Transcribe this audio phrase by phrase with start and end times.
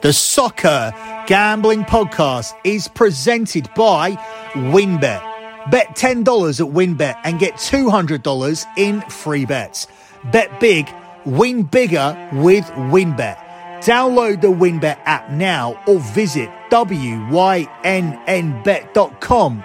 [0.00, 0.92] The Soccer
[1.26, 4.12] Gambling Podcast is presented by
[4.52, 5.70] WynnBET.
[5.72, 6.20] Bet $10
[6.60, 9.88] at WynnBET and get $200 in free bets.
[10.30, 10.88] Bet big,
[11.24, 13.38] win bigger with WynnBET.
[13.80, 17.24] Download the WynnBET app now or visit wynnbet.com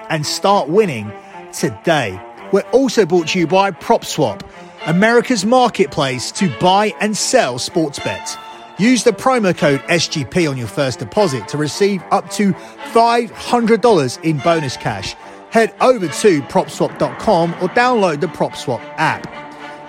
[0.09, 1.11] and start winning
[1.52, 2.20] today.
[2.52, 4.41] We're also brought to you by PropSwap,
[4.88, 8.36] America's marketplace to buy and sell sports bets.
[8.80, 14.40] Use the promo code SGP on your first deposit to receive up to $500 in
[14.40, 15.14] bonus cash.
[15.52, 19.31] Head over to propswap.com or download the PropSwap app.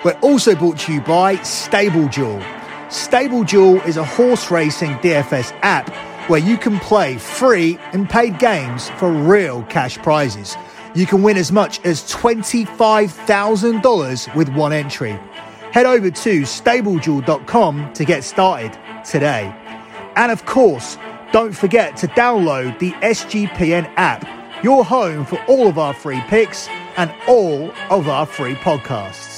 [0.04, 2.42] We're also brought to you by StableDuel.
[2.88, 5.88] StableDuel is a horse racing DFS app
[6.28, 10.58] where you can play free and paid games for real cash prizes.
[10.94, 15.18] You can win as much as $25,000 with one entry
[15.74, 19.52] head over to StableDuel.com to get started today.
[20.14, 20.96] And of course,
[21.32, 24.24] don't forget to download the SGPN app,
[24.62, 29.33] your home for all of our free picks and all of our free podcasts.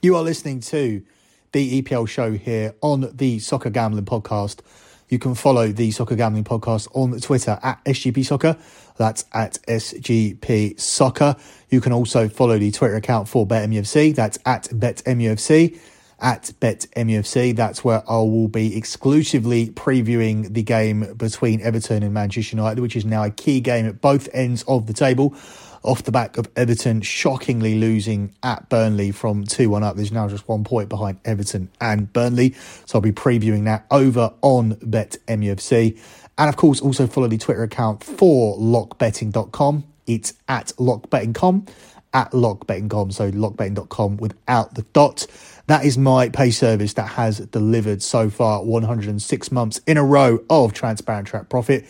[0.00, 1.02] You are listening to
[1.50, 4.60] the EPL show here on the Soccer Gambling Podcast.
[5.08, 8.56] You can follow the Soccer Gambling Podcast on Twitter at SGP Soccer.
[8.96, 11.34] That's at SGP Soccer.
[11.68, 14.14] You can also follow the Twitter account for BetMUFC.
[14.14, 15.76] That's at BetMUFC.
[16.20, 17.56] At BetMUFC.
[17.56, 22.94] That's where I will be exclusively previewing the game between Everton and Manchester United, which
[22.94, 25.34] is now a key game at both ends of the table
[25.82, 29.96] off the back of Everton shockingly losing at Burnley from 2 1 up.
[29.96, 32.54] There's now just one point behind Everton and Burnley.
[32.86, 35.98] So I'll be previewing that over on Bet MUFC.
[36.36, 39.84] And of course, also follow the Twitter account for lockbetting.com.
[40.06, 41.66] It's at lockbetting.com,
[42.14, 43.10] at lockbetting.com.
[43.10, 45.26] So lockbetting.com without the dot.
[45.66, 50.38] That is my pay service that has delivered so far 106 months in a row
[50.48, 51.84] of transparent track profit.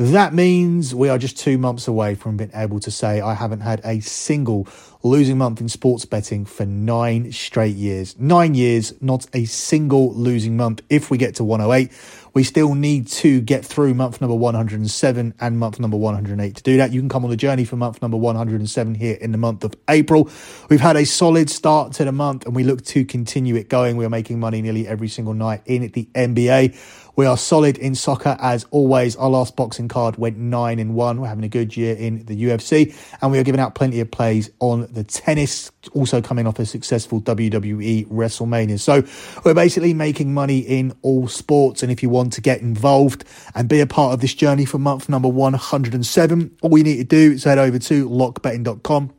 [0.00, 3.60] That means we are just two months away from being able to say I haven't
[3.60, 4.66] had a single
[5.02, 8.18] losing month in sports betting for nine straight years.
[8.18, 10.80] Nine years, not a single losing month.
[10.88, 11.92] If we get to 108,
[12.32, 16.78] we still need to get through month number 107 and month number 108 to do
[16.78, 16.92] that.
[16.92, 19.74] You can come on the journey for month number 107 here in the month of
[19.88, 20.30] April.
[20.70, 23.98] We've had a solid start to the month and we look to continue it going.
[23.98, 27.09] We are making money nearly every single night in the NBA.
[27.20, 29.14] We are solid in soccer as always.
[29.14, 31.20] Our last boxing card went nine and one.
[31.20, 34.10] We're having a good year in the UFC, and we are giving out plenty of
[34.10, 35.70] plays on the tennis.
[35.92, 38.80] Also coming off a successful WWE WrestleMania.
[38.80, 39.04] So
[39.44, 41.82] we're basically making money in all sports.
[41.82, 44.78] And if you want to get involved and be a part of this journey for
[44.78, 49.12] month number 107, all you need to do is head over to lockbetting.com.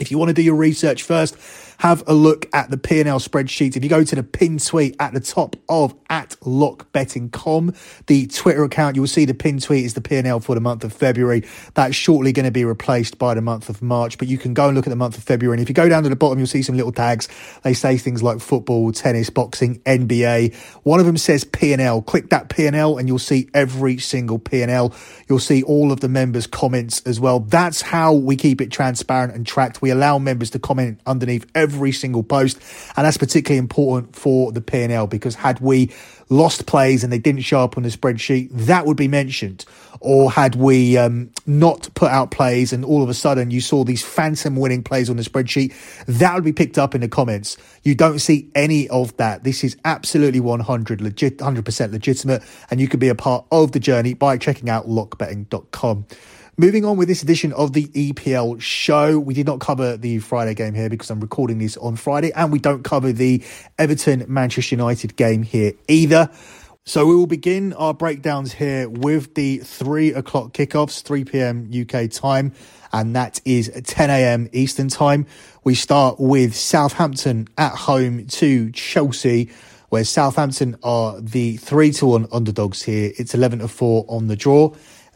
[0.00, 1.36] If you want to do your research first,
[1.84, 3.76] have a look at the P&L spreadsheet.
[3.76, 7.74] If you go to the pin tweet at the top of at lockbetting.com,
[8.06, 10.94] the Twitter account, you'll see the pin tweet is the P&L for the month of
[10.94, 11.44] February.
[11.74, 14.68] That's shortly going to be replaced by the month of March, but you can go
[14.68, 15.56] and look at the month of February.
[15.56, 17.28] And if you go down to the bottom, you'll see some little tags.
[17.64, 20.54] They say things like football, tennis, boxing, NBA.
[20.84, 22.00] One of them says P&L.
[22.00, 24.94] Click that P&L and you'll see every single P&L.
[25.28, 27.40] You'll see all of the members' comments as well.
[27.40, 29.82] That's how we keep it transparent and tracked.
[29.82, 32.58] We allow members to comment underneath every single post.
[32.96, 35.90] And that's particularly important for the P&L because had we
[36.28, 39.64] lost plays and they didn't show up on the spreadsheet, that would be mentioned.
[40.00, 43.84] Or had we um, not put out plays and all of a sudden you saw
[43.84, 45.74] these phantom winning plays on the spreadsheet,
[46.06, 47.56] that would be picked up in the comments.
[47.82, 49.44] You don't see any of that.
[49.44, 53.80] This is absolutely 100 legit, 100% legitimate, and you can be a part of the
[53.80, 56.06] journey by checking out lockbetting.com.
[56.56, 60.54] Moving on with this edition of the EPL show, we did not cover the Friday
[60.54, 63.42] game here because I'm recording this on Friday, and we don't cover the
[63.76, 66.30] Everton Manchester United game here either.
[66.84, 71.70] So we will begin our breakdowns here with the three o'clock kickoffs, 3 p.m.
[71.74, 72.52] UK time,
[72.92, 74.48] and that is 10 a.m.
[74.52, 75.26] Eastern time.
[75.64, 79.50] We start with Southampton at home to Chelsea,
[79.88, 83.10] where Southampton are the three to one underdogs here.
[83.18, 84.72] It's 11 to four on the draw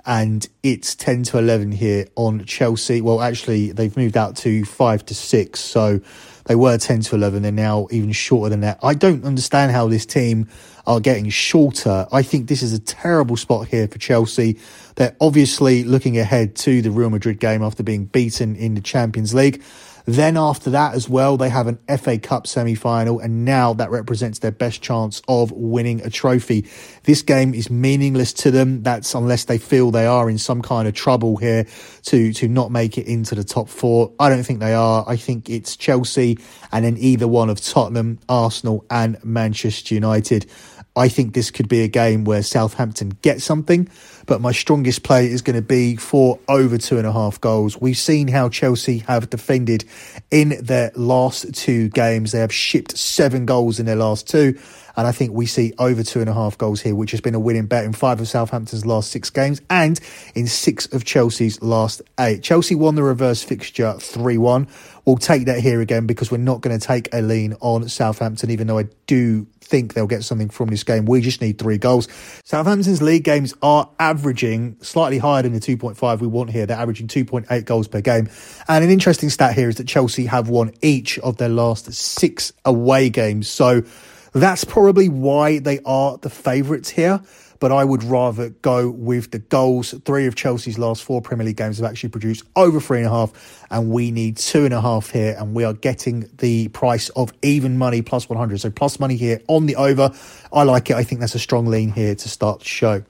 [0.06, 3.00] and it's 10 to 11 here on Chelsea.
[3.00, 6.00] Well, actually, they've moved out to 5 to 6, so
[6.48, 7.42] They were 10 to 11.
[7.42, 8.78] They're now even shorter than that.
[8.82, 10.48] I don't understand how this team
[10.86, 12.06] are getting shorter.
[12.10, 14.58] I think this is a terrible spot here for Chelsea.
[14.96, 19.34] They're obviously looking ahead to the Real Madrid game after being beaten in the Champions
[19.34, 19.62] League.
[20.08, 24.38] Then after that as well, they have an FA Cup semi-final, and now that represents
[24.38, 26.64] their best chance of winning a trophy.
[27.02, 28.82] This game is meaningless to them.
[28.82, 31.66] That's unless they feel they are in some kind of trouble here
[32.04, 34.10] to to not make it into the top four.
[34.18, 35.04] I don't think they are.
[35.06, 36.38] I think it's Chelsea
[36.72, 40.50] and then either one of Tottenham, Arsenal, and Manchester United.
[40.98, 43.88] I think this could be a game where Southampton get something,
[44.26, 47.80] but my strongest play is going to be for over two and a half goals.
[47.80, 49.84] We've seen how Chelsea have defended
[50.32, 52.32] in their last two games.
[52.32, 54.58] They have shipped seven goals in their last two.
[54.98, 57.36] And I think we see over two and a half goals here, which has been
[57.36, 59.98] a winning bet in five of Southampton's last six games and
[60.34, 62.42] in six of Chelsea's last eight.
[62.42, 64.66] Chelsea won the reverse fixture 3 1.
[65.04, 68.50] We'll take that here again because we're not going to take a lean on Southampton,
[68.50, 71.04] even though I do think they'll get something from this game.
[71.04, 72.08] We just need three goals.
[72.42, 76.66] Southampton's league games are averaging slightly higher than the 2.5 we want here.
[76.66, 78.28] They're averaging 2.8 goals per game.
[78.66, 82.52] And an interesting stat here is that Chelsea have won each of their last six
[82.64, 83.48] away games.
[83.48, 83.84] So
[84.32, 87.20] that's probably why they are the favourites here.
[87.60, 89.92] But I would rather go with the goals.
[90.04, 93.10] Three of Chelsea's last four Premier League games have actually produced over three and a
[93.10, 95.34] half, and we need two and a half here.
[95.36, 98.60] And we are getting the price of even money plus 100.
[98.60, 100.12] So plus money here on the over.
[100.52, 100.96] I like it.
[100.96, 103.02] I think that's a strong lean here to start the show.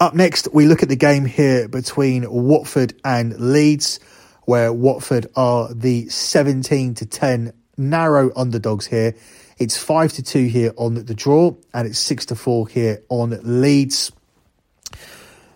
[0.00, 4.00] Up next, we look at the game here between Watford and Leeds,
[4.44, 9.14] where Watford are the 17 to 10 narrow underdogs here.
[9.58, 13.38] It's five to two here on the draw, and it's six to four here on
[13.42, 14.12] Leeds.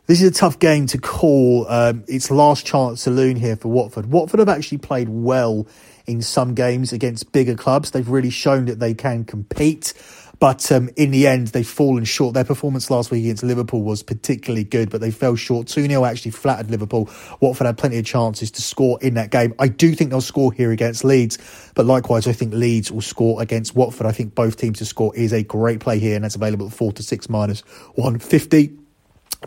[0.06, 1.67] This is a tough game to call.
[1.69, 4.06] Um, it's last chance saloon here for Watford.
[4.06, 5.67] Watford have actually played well
[6.06, 7.91] in some games against bigger clubs.
[7.91, 9.93] They've really shown that they can compete.
[10.40, 12.35] But um, in the end, they've fallen short.
[12.35, 15.67] Their performance last week against Liverpool was particularly good, but they fell short.
[15.67, 17.11] 2 0 actually flattered Liverpool.
[17.40, 19.55] Watford had plenty of chances to score in that game.
[19.58, 21.38] I do think they'll score here against Leeds,
[21.75, 24.06] but likewise, I think Leeds will score against Watford.
[24.06, 26.73] I think both teams to score is a great play here, and that's available at
[26.73, 27.61] 4 to 6 minus
[27.96, 28.73] 150.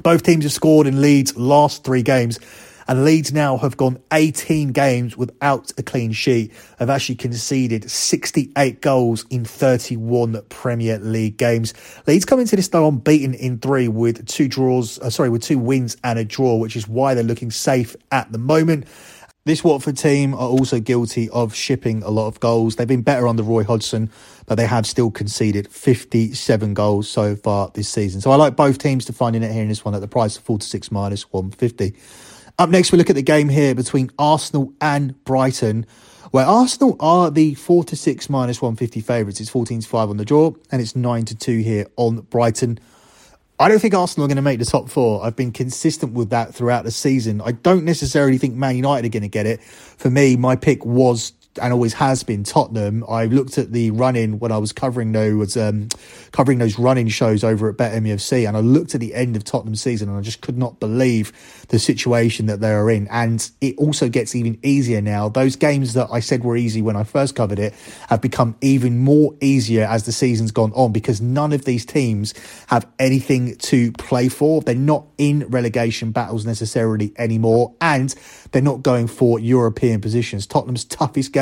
[0.03, 2.39] Both teams have scored in Leeds' last three games.
[2.91, 8.81] And Leeds now have gone 18 games without a clean sheet, have actually conceded 68
[8.81, 11.73] goals in 31 Premier League games.
[12.05, 15.57] Leeds come into this though unbeaten in three with two draws, uh, sorry, with two
[15.57, 18.85] wins and a draw, which is why they're looking safe at the moment.
[19.45, 22.75] This Watford team are also guilty of shipping a lot of goals.
[22.75, 24.11] They've been better under Roy Hodgson,
[24.47, 28.19] but they have still conceded 57 goals so far this season.
[28.19, 30.09] So I like both teams to find in it here in this one at the
[30.09, 31.95] price of 4 to 6 minus 150.
[32.61, 35.87] Up next, we look at the game here between Arsenal and Brighton,
[36.29, 39.41] where Arsenal are the 4 to 6 minus 150 favourites.
[39.41, 42.79] It's 14 to 5 on the draw, and it's 9 to 2 here on Brighton.
[43.59, 45.25] I don't think Arsenal are going to make the top four.
[45.25, 47.41] I've been consistent with that throughout the season.
[47.41, 49.59] I don't necessarily think Man United are going to get it.
[49.63, 53.03] For me, my pick was and always has been Tottenham.
[53.09, 55.89] I looked at the run in when I was covering those um,
[56.31, 59.81] covering those running shows over at BetMUFC, and I looked at the end of Tottenham's
[59.81, 61.33] season, and I just could not believe
[61.67, 63.07] the situation that they are in.
[63.09, 65.27] And it also gets even easier now.
[65.29, 67.73] Those games that I said were easy when I first covered it
[68.07, 72.33] have become even more easier as the season's gone on because none of these teams
[72.67, 74.61] have anything to play for.
[74.61, 78.13] They're not in relegation battles necessarily anymore, and
[78.51, 80.47] they're not going for European positions.
[80.47, 81.40] Tottenham's toughest game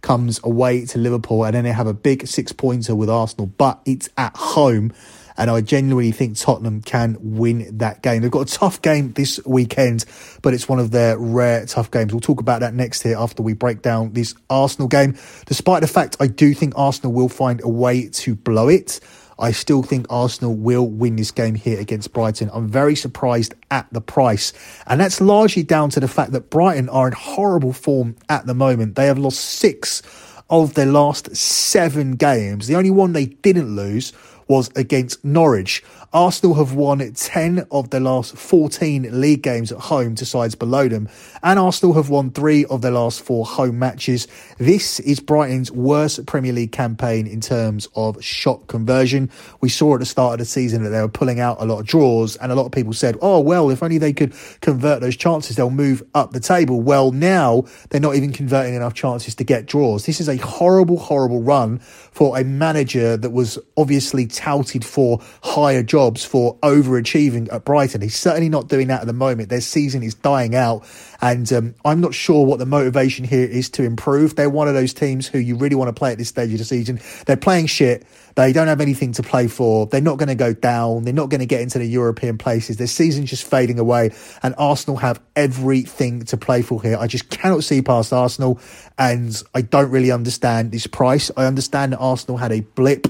[0.00, 3.80] comes away to Liverpool, and then they have a big six pointer with Arsenal, but
[3.84, 4.92] it's at home.
[5.36, 8.20] And I genuinely think Tottenham can win that game.
[8.20, 10.04] They've got a tough game this weekend,
[10.42, 12.12] but it's one of their rare tough games.
[12.12, 15.16] We'll talk about that next here after we break down this Arsenal game.
[15.46, 19.00] Despite the fact I do think Arsenal will find a way to blow it.
[19.42, 22.48] I still think Arsenal will win this game here against Brighton.
[22.54, 24.52] I'm very surprised at the price.
[24.86, 28.54] And that's largely down to the fact that Brighton are in horrible form at the
[28.54, 28.94] moment.
[28.94, 30.00] They have lost six
[30.48, 32.68] of their last seven games.
[32.68, 34.12] The only one they didn't lose
[34.46, 35.82] was against Norwich.
[36.14, 40.86] Arsenal have won 10 of their last 14 league games at home to sides below
[40.86, 41.08] them,
[41.42, 44.28] and Arsenal have won three of their last four home matches.
[44.58, 49.30] This is Brighton's worst Premier League campaign in terms of shot conversion.
[49.62, 51.80] We saw at the start of the season that they were pulling out a lot
[51.80, 55.00] of draws, and a lot of people said, oh, well, if only they could convert
[55.00, 56.82] those chances, they'll move up the table.
[56.82, 60.04] Well, now they're not even converting enough chances to get draws.
[60.04, 65.82] This is a horrible, horrible run for a manager that was obviously touted for higher
[65.82, 68.00] jobs for overachieving at Brighton.
[68.00, 69.48] He's certainly not doing that at the moment.
[69.48, 70.84] Their season is dying out,
[71.20, 74.36] and um, I'm not sure what the motivation here is to improve.
[74.36, 76.58] They're one of those teams who you really want to play at this stage of
[76.58, 77.00] the season.
[77.26, 78.04] They're playing shit.
[78.34, 79.86] They don't have anything to play for.
[79.86, 81.04] They're not going to go down.
[81.04, 82.78] They're not going to get into the European places.
[82.78, 84.10] Their season's just fading away,
[84.42, 86.96] and Arsenal have everything to play for here.
[86.98, 88.60] I just cannot see past Arsenal,
[88.98, 91.30] and I don't really understand this price.
[91.36, 93.06] I understand that Arsenal had a blip.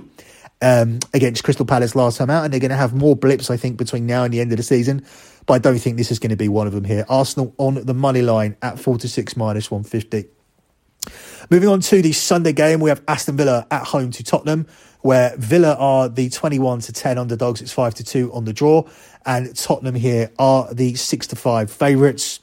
[0.64, 3.57] Um, against Crystal Palace last time out, and they're going to have more blips, I
[3.57, 5.04] think, between now and the end of the season.
[5.45, 7.04] But I don't think this is going to be one of them here.
[7.09, 10.28] Arsenal on the money line at 46 minus 150.
[11.50, 14.69] Moving on to the Sunday game, we have Aston Villa at home to Tottenham
[15.02, 17.61] where Villa are the 21 to 10 underdogs.
[17.61, 18.85] It's 5 to 2 on the draw.
[19.26, 22.40] And Tottenham here are the 6 to 5 favourites.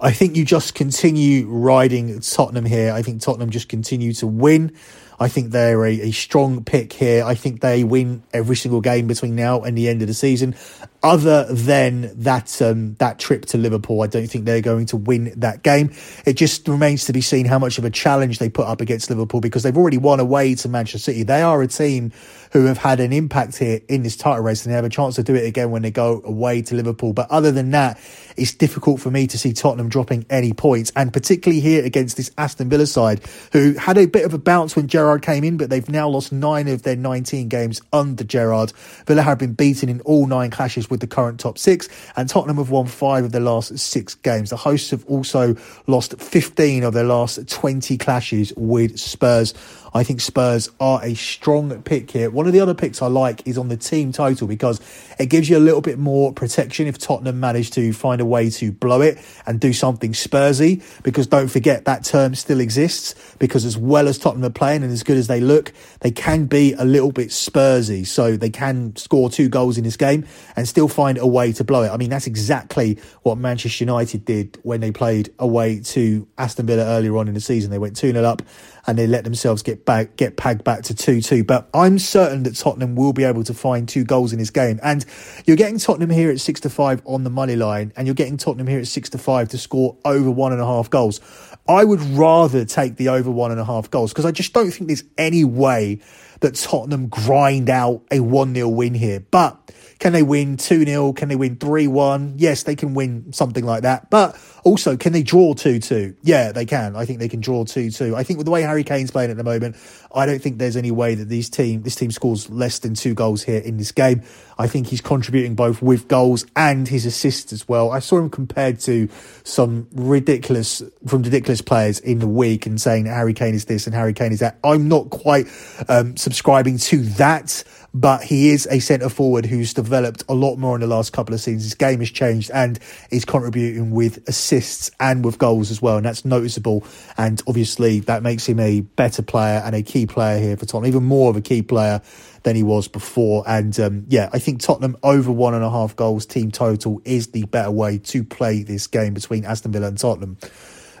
[0.00, 2.92] I think you just continue riding Tottenham here.
[2.92, 4.74] I think Tottenham just continue to win.
[5.20, 7.24] I think they're a, a strong pick here.
[7.24, 10.56] I think they win every single game between now and the end of the season.
[11.02, 15.32] Other than that um, that trip to Liverpool, I don't think they're going to win
[15.36, 15.92] that game.
[16.24, 19.10] It just remains to be seen how much of a challenge they put up against
[19.10, 21.22] Liverpool because they've already won away to Manchester City.
[21.22, 22.12] They are a team
[22.52, 25.14] who have had an impact here in this title race and they have a chance
[25.16, 27.12] to do it again when they go away to Liverpool.
[27.12, 28.00] But other than that,
[28.36, 32.30] it's difficult for me to see Tottenham dropping any points, and particularly here against this
[32.38, 33.20] Aston Villa side
[33.52, 36.30] who had a bit of a bounce when Gerrard came in, but they've now lost
[36.30, 38.72] nine of their 19 games under Gerrard.
[39.06, 42.58] Villa have been beaten in all nine clashes with the current top six, and Tottenham
[42.58, 44.50] have won five of their last six games.
[44.50, 45.56] The hosts have also
[45.88, 49.52] lost 15 of their last 20 clashes with Spurs.
[49.92, 52.30] I think Spurs are a strong pick here.
[52.30, 54.80] One of the other picks I like is on the team total because
[55.18, 58.50] it gives you a little bit more protection if Tottenham manage to find a way
[58.50, 60.82] to blow it and do something Spursy.
[61.02, 64.92] Because don't forget that term still exists because as well as Tottenham are playing and
[64.92, 68.06] as good as they look, they can be a little bit Spursy.
[68.06, 70.24] So they can score two goals in this game
[70.56, 71.88] and still find a way to blow it.
[71.88, 76.84] I mean, that's exactly what Manchester United did when they played away to Aston Villa
[76.84, 77.70] earlier on in the season.
[77.70, 78.42] They went 2 0 up
[78.86, 81.44] and they let themselves get back, get pegged back to 2 2.
[81.44, 84.80] But I'm certain that Tottenham will be able to find two goals in this game.
[84.82, 85.04] And
[85.46, 88.36] you're getting Tottenham here at 6 to 5 on the money line, and you're getting
[88.36, 91.20] Tottenham here at 6 to 5 to score over one and a half goals.
[91.68, 94.70] I would rather take the over one and a half goals because I just don't
[94.70, 96.00] think there's any way
[96.40, 99.20] that Tottenham grind out a 1 0 win here.
[99.20, 101.12] But can they win 2 0?
[101.12, 102.34] Can they win 3 1?
[102.38, 104.08] Yes, they can win something like that.
[104.08, 106.16] But also, can they draw 2 2?
[106.22, 106.96] Yeah, they can.
[106.96, 108.16] I think they can draw 2 2.
[108.16, 109.76] I think with the way Harry Kane's playing at the moment,
[110.14, 113.12] I don't think there's any way that these team, this team scores less than two
[113.14, 114.22] goals here in this game.
[114.58, 117.90] I think he's contributing both with goals and his assists as well.
[117.90, 119.08] I saw him compared to
[119.44, 123.94] some ridiculous, from ridiculous players in the week and saying Harry Kane is this and
[123.94, 124.58] Harry Kane is that.
[124.64, 125.46] I'm not quite
[125.88, 130.74] um, subscribing to that but he is a centre forward who's developed a lot more
[130.76, 131.64] in the last couple of seasons.
[131.64, 132.78] His game has changed and
[133.10, 136.84] he's contributing with assists and with goals as well, and that's noticeable.
[137.16, 140.88] And obviously, that makes him a better player and a key player here for Tottenham,
[140.88, 142.00] even more of a key player
[142.42, 143.44] than he was before.
[143.46, 147.28] And um, yeah, I think Tottenham over one and a half goals team total is
[147.28, 150.38] the better way to play this game between Aston Villa and Tottenham.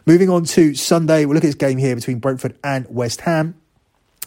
[0.06, 3.54] Moving on to Sunday, we'll look at this game here between Brentford and West Ham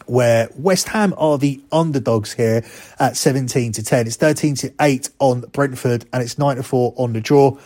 [0.06, 2.64] where West Ham are the underdogs here
[2.98, 4.06] at 17 to 10.
[4.06, 7.56] It's 13 to 8 on Brentford and it's 9 to 4 on the draw.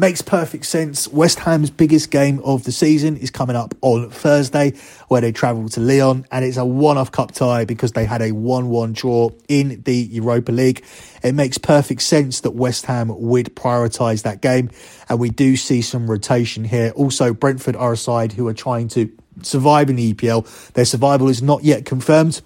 [0.00, 1.08] Makes perfect sense.
[1.08, 4.74] West Ham's biggest game of the season is coming up on Thursday,
[5.08, 8.22] where they travel to Lyon, and it's a one off cup tie because they had
[8.22, 10.84] a 1 1 draw in the Europa League.
[11.24, 14.70] It makes perfect sense that West Ham would prioritise that game,
[15.08, 16.92] and we do see some rotation here.
[16.94, 19.10] Also, Brentford are a side who are trying to
[19.42, 20.72] survive in the EPL.
[20.74, 22.40] Their survival is not yet confirmed.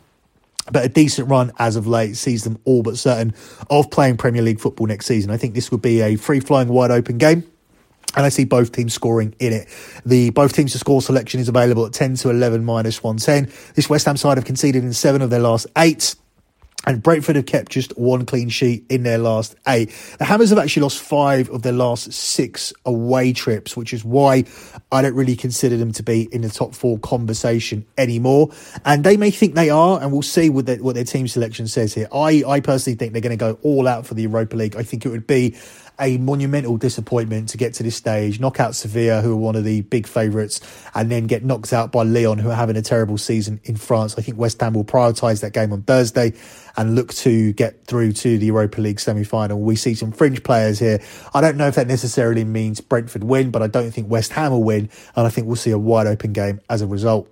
[0.71, 3.35] But a decent run as of late sees them all but certain
[3.69, 5.31] of playing Premier League football next season.
[5.31, 7.45] I think this would be a free flowing, wide open game.
[8.15, 9.69] And I see both teams scoring in it.
[10.05, 13.51] The both teams to score selection is available at 10 to 11 minus 110.
[13.75, 16.15] This West Ham side have conceded in seven of their last eight.
[16.85, 19.91] And Brentford have kept just one clean sheet in their last eight.
[20.19, 24.45] The Hammers have actually lost five of their last six away trips, which is why
[24.93, 28.51] I don't really consider them to be in the top four conversation anymore.
[28.85, 31.67] And they may think they are, and we'll see what their, what their team selection
[31.67, 32.09] says here.
[32.13, 34.77] I, I personally think they're going to go all out for the Europa League.
[34.77, 35.57] I think it would be
[36.01, 39.65] a monumental disappointment to get to this stage, knock out Sevilla, who are one of
[39.65, 40.61] the big favourites,
[40.95, 44.17] and then get knocked out by Lyon, who are having a terrible season in France.
[44.19, 46.33] I think West Ham will prioritise that game on Thursday
[46.77, 49.61] and look to get through to the Europa League semi final.
[49.61, 51.01] We see some fringe players here.
[51.35, 54.53] I don't know if that necessarily means Brentford win, but I don't think West Ham
[54.53, 54.82] will win,
[55.17, 57.29] and I think we'll see a wide open game as a result.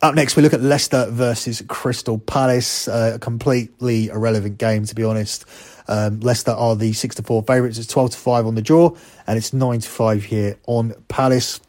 [0.00, 4.94] Up next, we look at Leicester versus Crystal Palace, uh, a completely irrelevant game, to
[4.94, 5.44] be honest.
[5.88, 7.78] Um, Leicester are the 6 to 4 favourites.
[7.78, 8.94] It's 12 to 5 on the draw,
[9.26, 11.60] and it's 9 to 5 here on Palace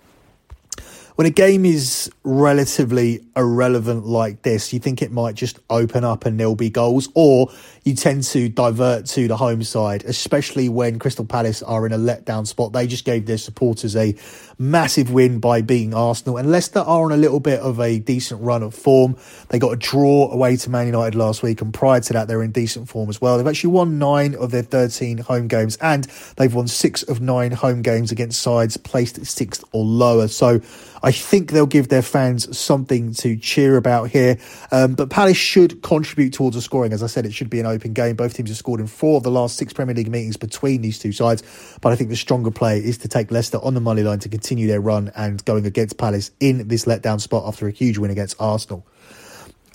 [1.19, 6.25] when a game is relatively irrelevant like this, you think it might just open up
[6.25, 7.51] and there'll be goals, or
[7.84, 11.98] you tend to divert to the home side, especially when Crystal Palace are in a
[11.98, 12.74] letdown spot.
[12.74, 14.15] They just gave their supporters a
[14.58, 18.41] massive win by beating Arsenal, and Leicester are on a little bit of a decent
[18.41, 19.15] run of form.
[19.50, 22.43] They got a draw away to Man United last week, and prior to that, they're
[22.43, 23.38] in decent form as well.
[23.38, 26.03] They've actually won nine of their 13 home games, and
[26.36, 30.27] they've won six of nine home games against sides placed sixth or lower.
[30.27, 30.62] So,
[31.01, 34.38] I think they'll give their fans something to cheer about here.
[34.71, 36.93] Um, but Palace should contribute towards the scoring.
[36.93, 38.15] As I said, it should be an open game.
[38.15, 41.00] Both teams have scored in four of the last six Premier League meetings between these
[41.00, 41.43] two sides.
[41.81, 44.29] But I think the stronger play is to take Leicester on the money line to
[44.29, 48.12] continue their run and going against Palace in this letdown spot after a huge win
[48.12, 48.86] against Arsenal.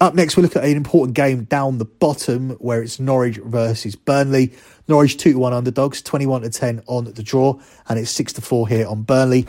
[0.01, 3.95] Up next, we look at an important game down the bottom where it's Norwich versus
[3.95, 4.53] Burnley.
[4.89, 7.59] Norwich 2 to 1 underdogs, 21 to 10 on the draw,
[7.89, 9.47] and it's 6 to 4 here on Burnley.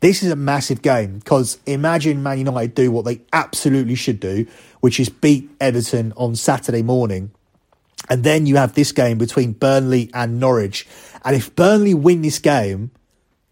[0.00, 4.46] This is a massive game because imagine Man United do what they absolutely should do,
[4.80, 7.32] which is beat Everton on Saturday morning.
[8.08, 10.86] And then you have this game between Burnley and Norwich.
[11.24, 12.92] And if Burnley win this game,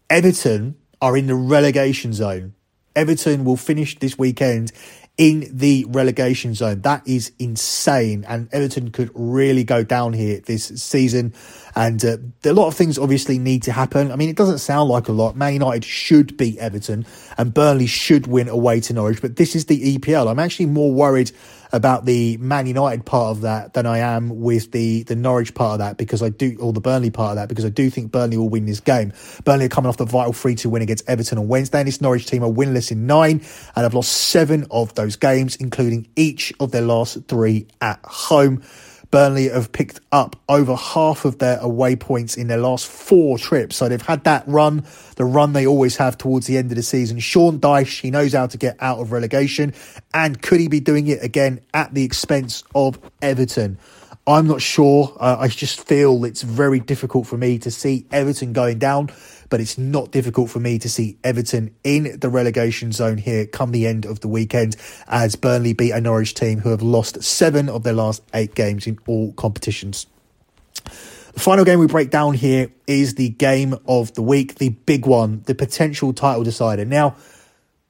[0.09, 2.53] Everton are in the relegation zone.
[2.95, 4.71] Everton will finish this weekend
[5.17, 6.81] in the relegation zone.
[6.81, 8.23] That is insane.
[8.27, 11.33] And Everton could really go down here this season.
[11.75, 14.11] And uh, a lot of things obviously need to happen.
[14.11, 15.35] I mean, it doesn't sound like a lot.
[15.35, 17.05] Man United should beat Everton
[17.37, 19.21] and Burnley should win away to Norwich.
[19.21, 20.29] But this is the EPL.
[20.29, 21.31] I'm actually more worried
[21.71, 25.73] about the Man United part of that than I am with the the Norwich part
[25.73, 28.11] of that because I do or the Burnley part of that because I do think
[28.11, 29.13] Burnley will win this game.
[29.43, 32.01] Burnley are coming off the vital three to win against Everton on Wednesday, and this
[32.01, 33.41] Norwich team are winless in nine
[33.75, 38.63] and have lost seven of those games, including each of their last three at home.
[39.11, 43.75] Burnley have picked up over half of their away points in their last four trips.
[43.75, 44.85] So they've had that run,
[45.15, 47.19] the run they always have towards the end of the season.
[47.19, 49.73] Sean Dyche, he knows how to get out of relegation.
[50.13, 53.77] And could he be doing it again at the expense of Everton?
[54.27, 55.15] I'm not sure.
[55.19, 59.09] Uh, I just feel it's very difficult for me to see Everton going down
[59.49, 63.71] but it's not difficult for me to see Everton in the relegation zone here come
[63.71, 64.75] the end of the weekend
[65.07, 68.87] as Burnley beat a Norwich team who have lost seven of their last eight games
[68.87, 70.07] in all competitions.
[70.83, 75.05] The final game we break down here is the game of the week, the big
[75.05, 76.83] one, the potential title decider.
[76.83, 77.15] Now,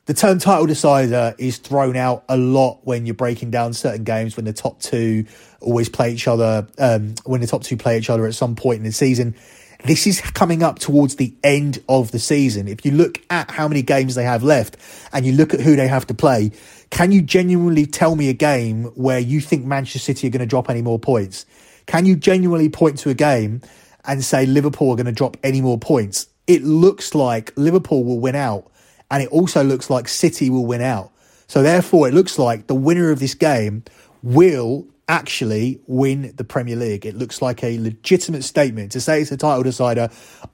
[0.08, 4.38] the term title decider is thrown out a lot when you're breaking down certain games
[4.38, 5.26] when the top two
[5.60, 8.78] always play each other, um, when the top two play each other at some point
[8.78, 9.36] in the season.
[9.84, 12.70] This is coming up towards the end of the season.
[12.70, 14.78] If you look at how many games they have left
[15.12, 16.52] and you look at who they have to play,
[16.89, 20.46] can you genuinely tell me a game where you think Manchester City are going to
[20.46, 21.46] drop any more points?
[21.86, 23.62] Can you genuinely point to a game
[24.06, 26.28] and say Liverpool are going to drop any more points?
[26.48, 28.72] It looks like Liverpool will win out,
[29.10, 31.12] and it also looks like City will win out.
[31.48, 33.84] So, therefore, it looks like the winner of this game
[34.22, 37.06] will actually win the Premier League.
[37.06, 40.10] It looks like a legitimate statement to say it's a title decider.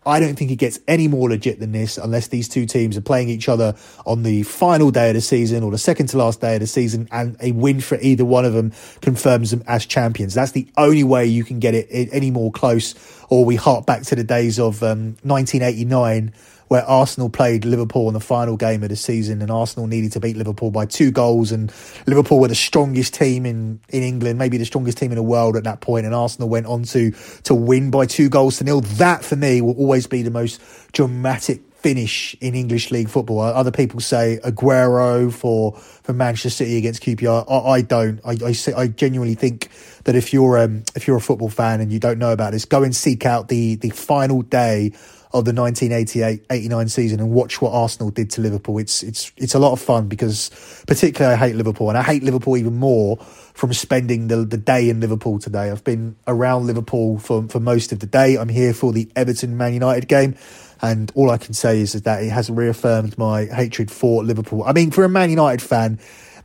[0.05, 3.01] I don't think it gets any more legit than this unless these two teams are
[3.01, 6.39] playing each other on the final day of the season or the second to last
[6.39, 9.87] day of the season and a win for either one of them confirms them as
[9.87, 10.35] champions.
[10.35, 12.93] That's the only way you can get it any more close
[13.29, 16.31] or we hark back to the days of um, 1989
[16.73, 20.19] where Arsenal played Liverpool in the final game of the season, and Arsenal needed to
[20.19, 21.71] beat Liverpool by two goals, and
[22.07, 25.55] Liverpool were the strongest team in, in England, maybe the strongest team in the world
[25.55, 27.11] at that point, and Arsenal went on to
[27.43, 28.81] to win by two goals to nil.
[28.81, 30.59] That for me will always be the most
[30.93, 33.41] dramatic finish in English league football.
[33.41, 37.45] Other people say Aguero for for Manchester City against QPR.
[37.47, 38.19] I, I don't.
[38.25, 39.69] I, I, I genuinely think
[40.05, 42.65] that if you're um, if you're a football fan and you don't know about this,
[42.65, 44.93] go and seek out the the final day
[45.33, 48.77] of the 1988-89 season and watch what Arsenal did to Liverpool.
[48.77, 50.51] It's it's it's a lot of fun because
[50.87, 54.89] particularly I hate Liverpool and I hate Liverpool even more from spending the the day
[54.89, 55.71] in Liverpool today.
[55.71, 58.35] I've been around Liverpool for for most of the day.
[58.35, 60.35] I'm here for the Everton Man United game.
[60.81, 64.63] And all I can say is that it has reaffirmed my hatred for Liverpool.
[64.65, 65.97] I mean, for a Man United fan,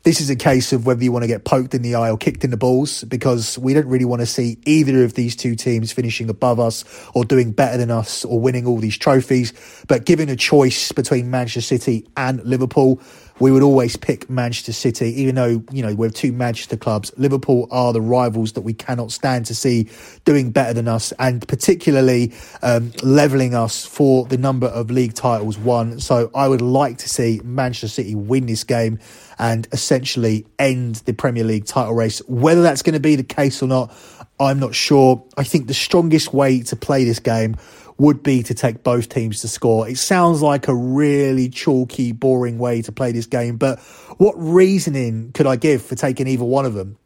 [0.03, 2.17] this is a case of whether you want to get poked in the eye or
[2.17, 5.55] kicked in the balls because we don't really want to see either of these two
[5.55, 6.85] teams finishing above us
[7.15, 9.53] or doing better than us or winning all these trophies.
[9.89, 13.01] But given a choice between Manchester City and Liverpool,
[13.41, 17.13] we would always pick Manchester City, even though, you know, we're two Manchester clubs.
[17.17, 19.89] Liverpool are the rivals that we cannot stand to see
[20.25, 25.57] doing better than us and particularly um, levelling us for the number of league titles
[25.57, 26.01] won.
[26.01, 28.99] So I would like to see Manchester City win this game
[29.39, 32.21] and essentially end the Premier League title race.
[32.27, 33.95] Whether that's going to be the case or not,
[34.41, 35.25] I'm not sure.
[35.37, 37.57] I think the strongest way to play this game
[37.99, 39.89] would be to take both teams to score.
[39.89, 43.81] It sounds like a really chalky, boring way to play this game, but
[44.19, 46.97] what reasoning could I give for taking either one of them?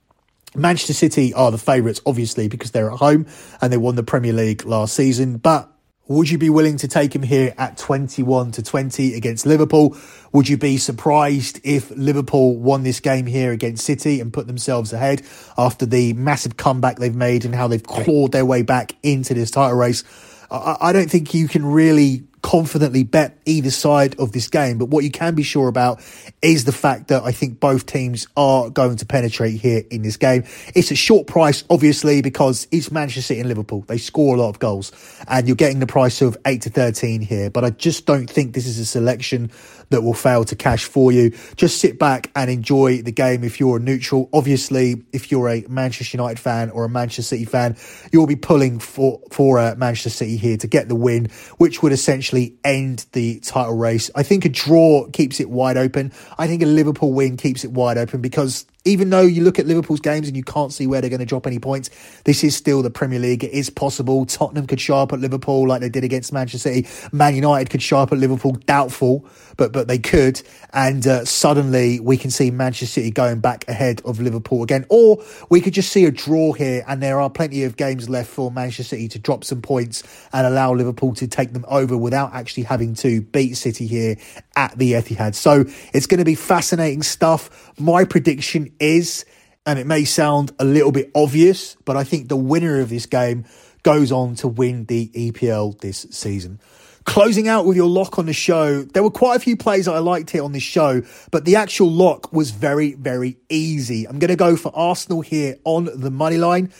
[0.54, 3.26] Manchester City are the favourites, obviously, because they're at home
[3.62, 5.38] and they won the Premier League last season.
[5.38, 5.72] But
[6.08, 9.96] would you be willing to take him here at 21 to 20 against Liverpool?
[10.32, 14.92] Would you be surprised if Liverpool won this game here against City and put themselves
[14.92, 15.22] ahead
[15.56, 19.50] after the massive comeback they've made and how they've clawed their way back into this
[19.50, 20.04] title race?
[20.52, 24.78] I, I don't think you can really confidently bet either side of this game.
[24.78, 26.00] But what you can be sure about
[26.42, 30.16] is the fact that I think both teams are going to penetrate here in this
[30.16, 30.44] game.
[30.74, 33.84] It's a short price, obviously, because it's Manchester City and Liverpool.
[33.86, 34.92] They score a lot of goals
[35.28, 37.48] and you're getting the price of 8 to 13 here.
[37.48, 39.50] But I just don't think this is a selection
[39.90, 41.30] that will fail to cash for you.
[41.56, 44.28] Just sit back and enjoy the game if you're a neutral.
[44.32, 47.76] Obviously, if you're a Manchester United fan or a Manchester City fan,
[48.10, 51.28] you'll be pulling for, for uh, Manchester City here to get the win,
[51.58, 52.31] which would essentially
[52.64, 54.10] end the title race.
[54.14, 56.12] I think a draw keeps it wide open.
[56.38, 59.66] I think a Liverpool win keeps it wide open because even though you look at
[59.66, 61.90] Liverpool's games and you can't see where they're going to drop any points,
[62.24, 63.44] this is still the Premier League.
[63.44, 64.26] It is possible.
[64.26, 66.88] Tottenham could show up at Liverpool like they did against Manchester City.
[67.12, 68.52] Man United could show up at Liverpool.
[68.66, 69.24] Doubtful,
[69.56, 70.42] but but they could.
[70.72, 75.22] And uh, suddenly we can see Manchester City going back ahead of Liverpool again, or
[75.48, 76.84] we could just see a draw here.
[76.88, 80.46] And there are plenty of games left for Manchester City to drop some points and
[80.46, 84.16] allow Liverpool to take them over without actually having to beat City here
[84.56, 85.34] at the Etihad.
[85.34, 87.72] So it's going to be fascinating stuff.
[87.78, 89.24] My prediction is,
[89.66, 93.06] and it may sound a little bit obvious, but I think the winner of this
[93.06, 93.44] game
[93.82, 96.60] goes on to win the EPL this season.
[97.04, 99.98] Closing out with your lock on the show, there were quite a few plays I
[99.98, 104.06] liked here on this show, but the actual lock was very, very easy.
[104.06, 106.72] I'm going to go for Arsenal here on the money line.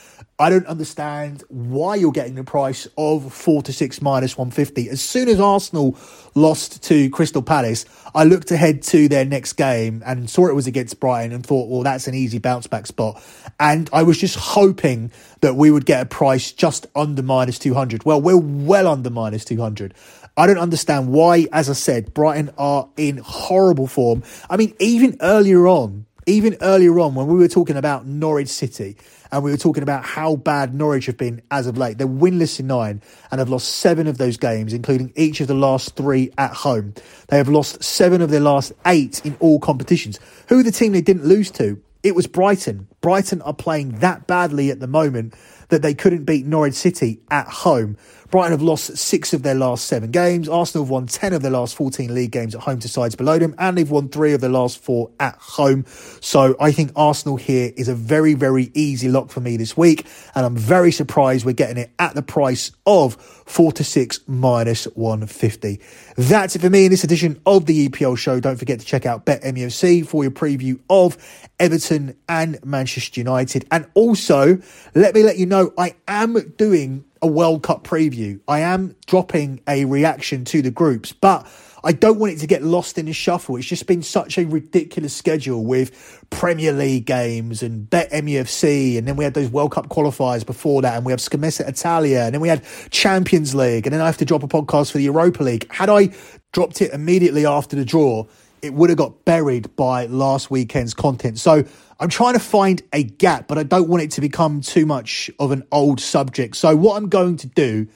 [0.43, 4.89] I don't understand why you're getting the price of four to six minus 150.
[4.89, 5.97] As soon as Arsenal
[6.35, 10.67] lost to Crystal Palace, I looked ahead to their next game and saw it was
[10.67, 13.23] against Brighton and thought, well, that's an easy bounce back spot.
[13.61, 18.05] And I was just hoping that we would get a price just under minus 200.
[18.05, 19.95] Well, we're well under minus 200.
[20.37, 24.25] I don't understand why, as I said, Brighton are in horrible form.
[24.51, 28.97] I mean, even earlier on, even earlier on when we were talking about Norwich City
[29.31, 31.99] and we were talking about how bad Norwich have been as of late.
[31.99, 35.55] They're winless in nine and have lost seven of those games, including each of the
[35.55, 36.95] last three at home.
[37.29, 40.21] They have lost seven of their last eight in all competitions.
[40.49, 41.83] Who the team they didn't lose to?
[42.03, 42.89] It was Brighton.
[43.03, 45.35] Brighton are playing that badly at the moment
[45.69, 47.97] that they couldn't beat Norwich City at home.
[48.31, 50.49] Brighton have lost six of their last seven games.
[50.49, 53.39] Arsenal have won 10 of their last 14 league games at home to sides below
[53.39, 55.85] them, and they've won three of their last four at home.
[56.21, 60.07] So I think Arsenal here is a very, very easy lock for me this week,
[60.35, 64.85] and I'm very surprised we're getting it at the price of four to six minus
[64.85, 65.81] 150.
[66.17, 68.41] That's it for me in this edition of the EPL show.
[68.41, 71.19] Don't forget to check out BetMUFC for your preview of
[71.59, 73.67] Everton and Manchester United.
[73.71, 74.59] And also,
[74.95, 78.41] let me let you know I am doing a World Cup preview.
[78.49, 81.47] I am dropping a reaction to the groups, but
[81.85, 83.57] I don't want it to get lost in the shuffle.
[83.57, 89.07] It's just been such a ridiculous schedule with Premier League games and Bet MUFC, and
[89.07, 92.35] then we had those World Cup qualifiers before that, and we have Scommessa Italia, and
[92.35, 95.05] then we had Champions League, and then I have to drop a podcast for the
[95.05, 95.71] Europa League.
[95.73, 96.11] Had I
[96.53, 98.27] dropped it immediately after the draw,
[98.63, 101.39] it would have got buried by last weekend's content.
[101.39, 101.65] So
[101.99, 105.31] I'm trying to find a gap, but I don't want it to become too much
[105.39, 106.57] of an old subject.
[106.57, 107.89] So what I'm going to do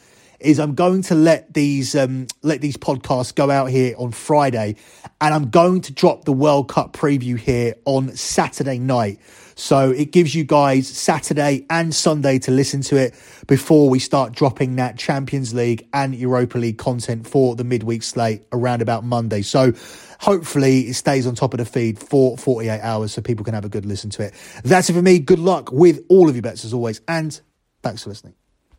[0.47, 4.77] is I'm going to let these um, let these podcasts go out here on Friday,
[5.21, 9.19] and I'm going to drop the World Cup preview here on Saturday night.
[9.59, 13.15] So it gives you guys Saturday and Sunday to listen to it
[13.47, 18.45] before we start dropping that Champions League and Europa League content for the midweek slate
[18.53, 19.41] around about Monday.
[19.41, 19.73] So
[20.21, 23.65] hopefully it stays on top of the feed for 48 hours so people can have
[23.65, 24.35] a good listen to it.
[24.63, 25.19] That's it for me.
[25.19, 27.41] Good luck with all of your bets as always, and
[27.83, 28.35] thanks for listening.